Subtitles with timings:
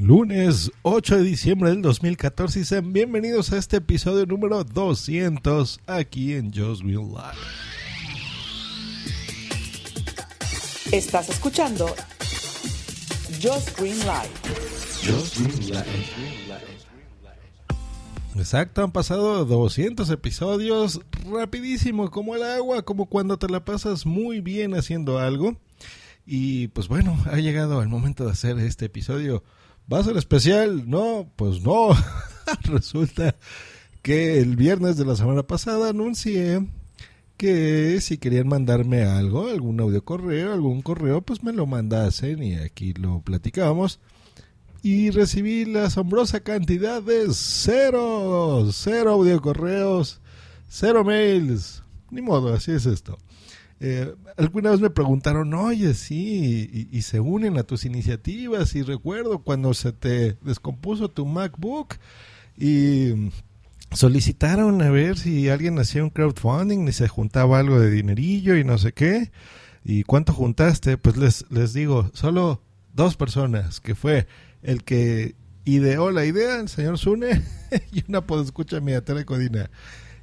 [0.00, 6.34] Lunes 8 de diciembre del 2014 y sean bienvenidos a este episodio número 200 aquí
[6.34, 7.36] en Just Real Life.
[10.92, 11.86] Estás escuchando
[13.42, 14.30] Just Green Life.
[18.36, 24.40] Exacto, han pasado 200 episodios rapidísimo, como el agua, como cuando te la pasas muy
[24.40, 25.56] bien haciendo algo.
[26.24, 29.42] Y pues bueno, ha llegado el momento de hacer este episodio.
[29.90, 30.88] ¿Va a ser especial?
[30.88, 31.88] No, pues no.
[32.64, 33.36] Resulta
[34.02, 36.66] que el viernes de la semana pasada anuncié
[37.36, 42.56] que si querían mandarme algo, algún audio correo, algún correo, pues me lo mandasen y
[42.56, 44.00] aquí lo platicábamos
[44.82, 50.20] y recibí la asombrosa cantidad de cero, cero audio correos,
[50.68, 51.82] cero mails.
[52.10, 53.18] Ni modo, así es esto.
[53.80, 58.74] Eh, alguna vez me preguntaron, oye, sí, y, se unen a tus iniciativas.
[58.74, 61.96] Y recuerdo cuando se te descompuso tu MacBook
[62.56, 63.30] y
[63.92, 68.64] solicitaron a ver si alguien hacía un crowdfunding y se juntaba algo de dinerillo y
[68.64, 69.30] no sé qué.
[69.84, 70.98] ¿Y cuánto juntaste?
[70.98, 72.62] Pues les, les digo, solo
[72.94, 74.26] dos personas, que fue
[74.62, 77.42] el que ideó la idea, el señor Zune,
[77.92, 79.70] y una escuchar mi Telecodina.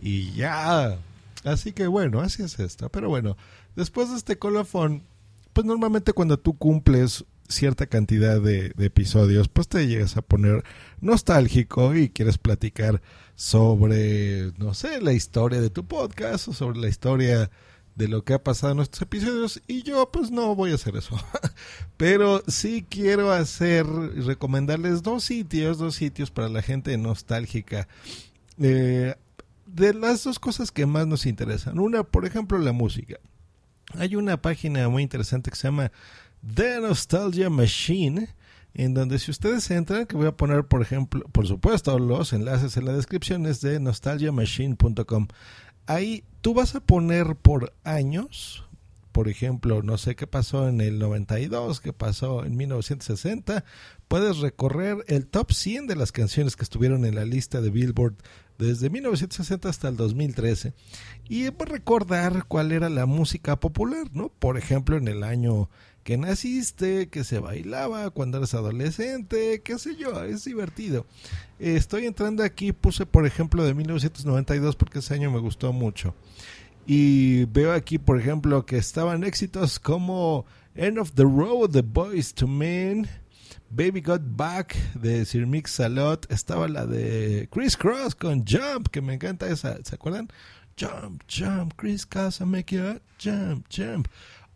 [0.00, 0.98] Y ya.
[1.46, 2.88] Así que bueno, así es esto.
[2.90, 3.36] Pero bueno,
[3.76, 5.04] después de este colofón,
[5.52, 10.64] pues normalmente cuando tú cumples cierta cantidad de, episodios, pues te llegas a poner
[11.00, 13.00] nostálgico y quieres platicar
[13.36, 17.48] sobre, no sé, la historia de tu podcast o sobre la historia
[17.94, 20.96] de lo que ha pasado en nuestros episodios y yo pues no voy a hacer
[20.96, 21.16] eso.
[21.96, 27.86] Pero sí quiero hacer, recomendarles dos sitios, dos sitios para la gente nostálgica.
[28.58, 29.14] Eh,
[29.76, 31.78] de las dos cosas que más nos interesan.
[31.78, 33.16] Una, por ejemplo, la música.
[33.94, 35.92] Hay una página muy interesante que se llama
[36.54, 38.28] The Nostalgia Machine,
[38.74, 42.76] en donde si ustedes entran, que voy a poner, por ejemplo, por supuesto, los enlaces
[42.76, 45.28] en la descripción, es de nostalgiamachine.com
[45.86, 48.64] ahí tú vas a poner por años,
[49.16, 53.64] por ejemplo, no sé qué pasó en el 92, qué pasó en 1960,
[54.08, 58.16] puedes recorrer el top 100 de las canciones que estuvieron en la lista de Billboard
[58.58, 60.74] desde 1960 hasta el 2013
[61.30, 64.28] y recordar cuál era la música popular, ¿no?
[64.28, 65.70] Por ejemplo, en el año
[66.04, 71.06] que naciste, que se bailaba cuando eres adolescente, qué sé yo, es divertido.
[71.58, 76.14] estoy entrando aquí, puse por ejemplo de 1992 porque ese año me gustó mucho.
[76.86, 82.32] Y veo aquí, por ejemplo, que estaban éxitos como End of the Road, The Boys
[82.34, 83.08] to Men,
[83.70, 89.00] Baby Got Back de Sir Mix Salot, estaba la de Chris Cross con Jump, que
[89.00, 90.28] me encanta esa, ¿se acuerdan?
[90.78, 92.76] Jump, jump, Chris Cross, make
[93.18, 94.06] jump, jump.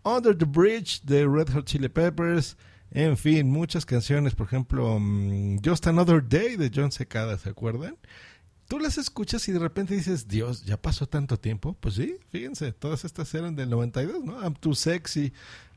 [0.04, 2.56] Under the Bridge de Red Hot Chili Peppers.
[2.92, 7.96] En fin, muchas canciones, por ejemplo, mm, Just Another Day de John Secada, ¿se acuerdan?
[8.70, 11.76] Tú las escuchas y de repente dices, Dios, ya pasó tanto tiempo.
[11.80, 14.40] Pues sí, fíjense, todas estas eran del 92, ¿no?
[14.40, 15.32] I'm Too Sexy,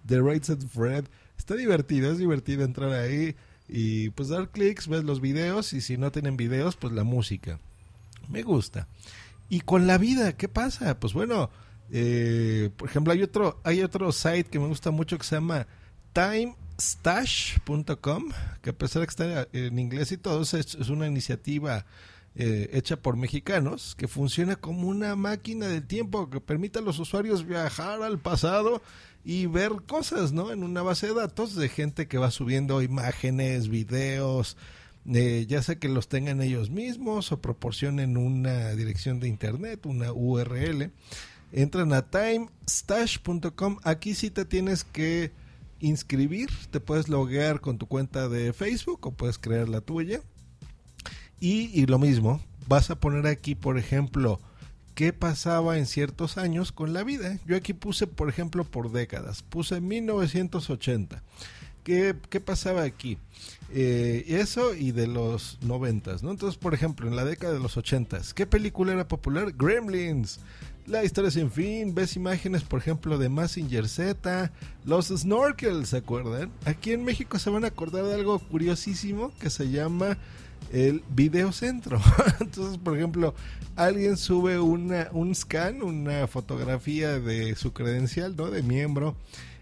[0.06, 1.06] The Rated Fred.
[1.36, 3.36] Está divertido, es divertido entrar ahí
[3.68, 7.59] y pues dar clics, ves los videos y si no tienen videos, pues la música.
[8.30, 8.88] Me gusta.
[9.50, 11.00] Y con la vida, ¿qué pasa?
[11.00, 11.50] Pues bueno,
[11.90, 15.66] eh, por ejemplo, hay otro, hay otro site que me gusta mucho que se llama
[16.14, 18.25] timestash.com,
[18.62, 21.88] que a pesar de que está en inglés y todo, es, una iniciativa
[22.36, 27.00] eh, hecha por mexicanos que funciona como una máquina del tiempo que permite a los
[27.00, 28.82] usuarios viajar al pasado
[29.24, 30.52] y ver cosas, ¿no?
[30.52, 34.57] En una base de datos de gente que va subiendo imágenes, videos,
[35.06, 40.12] eh, ya sea que los tengan ellos mismos o proporcionen una dirección de internet, una
[40.12, 40.92] URL
[41.54, 43.78] entran a timestash.com.
[43.84, 45.31] Aquí sí te tienes que
[45.80, 50.22] inscribir, te puedes loguear con tu cuenta de Facebook o puedes crear la tuya.
[51.45, 54.40] Y, lo mismo, vas a poner aquí, por ejemplo,
[54.95, 57.38] qué pasaba en ciertos años con la vida.
[57.45, 59.44] Yo aquí puse, por ejemplo, por décadas.
[59.44, 61.22] Puse 1980.
[61.84, 63.18] ¿Qué, qué pasaba aquí?
[63.74, 66.31] Eh, eso y de los noventas, ¿no?
[66.31, 69.51] Entonces, por ejemplo, en la década de los ochentas, ¿qué película era popular?
[69.51, 70.40] Gremlins.
[70.85, 74.51] La historia sin fin, ves imágenes, por ejemplo, de Massinger Z,
[74.83, 76.51] los snorkels, ¿se acuerdan?
[76.65, 80.18] Aquí en México se van a acordar de algo curiosísimo que se llama
[80.74, 82.01] el videocentro.
[82.41, 83.33] Entonces, por ejemplo,
[83.77, 88.51] alguien sube una, un scan, una fotografía de su credencial, ¿no?
[88.51, 89.15] De miembro.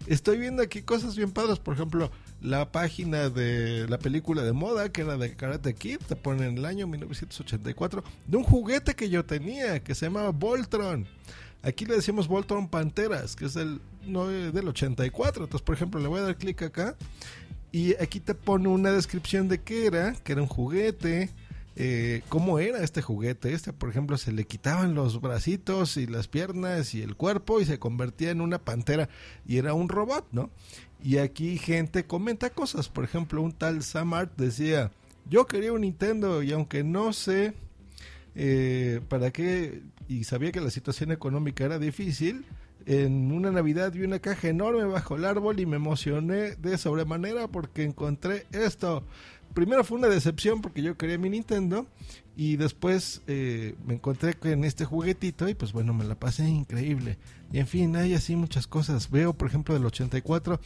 [0.08, 2.10] Estoy viendo aquí cosas bien padres, por ejemplo,
[2.42, 6.58] la página de la película de moda, que era de Karate Kid, te ponen en
[6.58, 11.06] el año 1984, de un juguete que yo tenía, que se llamaba Voltron.
[11.62, 15.44] Aquí le decimos Voltron Panteras, que es el, no, del 84.
[15.44, 16.96] Entonces, por ejemplo, le voy a dar clic acá
[17.70, 21.30] y aquí te pone una descripción de qué era, que era un juguete,
[21.76, 23.52] eh, cómo era este juguete.
[23.52, 27.64] Este, por ejemplo, se le quitaban los bracitos y las piernas y el cuerpo y
[27.64, 29.08] se convertía en una pantera
[29.46, 30.50] y era un robot, ¿no?
[31.02, 32.88] Y aquí gente comenta cosas.
[32.88, 34.92] Por ejemplo, un tal Samart decía,
[35.28, 37.54] yo quería un Nintendo y aunque no sé
[38.34, 42.44] eh, para qué y sabía que la situación económica era difícil,
[42.86, 47.48] en una Navidad vi una caja enorme bajo el árbol y me emocioné de sobremanera
[47.48, 49.04] porque encontré esto
[49.54, 51.86] primero fue una decepción porque yo quería mi Nintendo
[52.36, 57.18] y después eh, me encontré en este juguetito y pues bueno, me la pasé increíble.
[57.52, 59.10] Y en fin, hay así muchas cosas.
[59.10, 60.60] Veo, por ejemplo, del 84,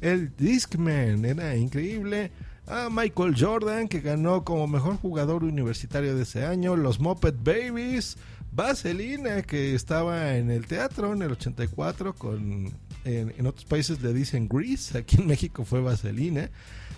[0.00, 2.32] el Discman, era increíble.
[2.66, 6.76] A Michael Jordan, que ganó como mejor jugador universitario de ese año.
[6.76, 8.16] Los Muppet Babies.
[8.54, 12.70] Vaselina, que estaba en el teatro en el 84 con...
[13.04, 16.50] En, en otros países le dicen Grease, aquí en México fue Vaselina.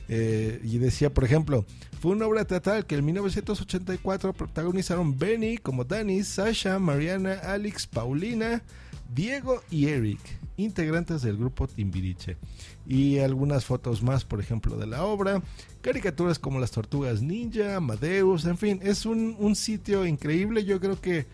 [0.09, 1.65] Eh, y decía, por ejemplo,
[2.01, 8.62] fue una obra teatral que en 1984 protagonizaron Benny como Danny, Sasha, Mariana, Alex, Paulina,
[9.15, 10.21] Diego y Eric,
[10.56, 12.37] integrantes del grupo Timbiriche.
[12.87, 15.43] Y algunas fotos más, por ejemplo, de la obra,
[15.81, 20.65] caricaturas como las tortugas ninja, Amadeus, en fin, es un, un sitio increíble.
[20.65, 21.27] Yo creo que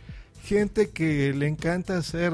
[0.45, 2.33] gente que le encanta hacer,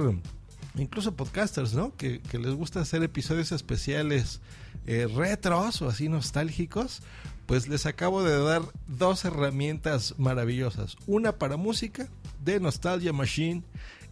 [0.77, 1.95] incluso podcasters, ¿no?
[1.97, 4.41] Que, les gusta hacer episodios especiales
[4.87, 7.03] eh, retros o así nostálgicos,
[7.47, 10.97] pues les acabo de dar dos herramientas maravillosas.
[11.07, 12.09] Una para música
[12.45, 13.63] de Nostalgia Machine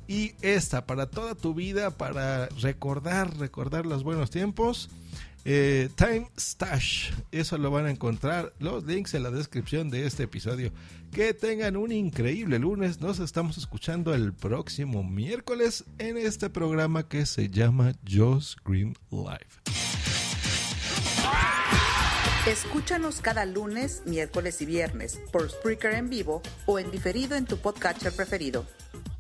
[0.06, 4.88] y esta para toda tu vida, para recordar, recordar los buenos tiempos.
[5.46, 10.23] Eh, Time Stash, eso lo van a encontrar los links en la descripción de este
[10.23, 10.73] episodio.
[11.12, 17.26] Que tengan un increíble lunes, nos estamos escuchando el próximo miércoles en este programa que
[17.26, 19.46] se llama Joss Green Live.
[22.46, 27.58] Escúchanos cada lunes, miércoles y viernes por Spreaker en vivo o en diferido en tu
[27.58, 28.67] podcatcher preferido.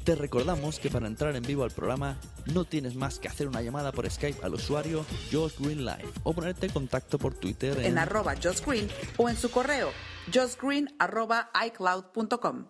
[0.04, 2.18] Te recordamos que para entrar en vivo al programa
[2.52, 6.34] no tienes más que hacer una llamada por Skype al usuario Josh Green Live o
[6.34, 9.90] ponerte en contacto por Twitter en, en arroba Josh Green o en su correo
[10.32, 12.66] joshgreen arroba icloud.com.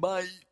[0.00, 0.51] Bye.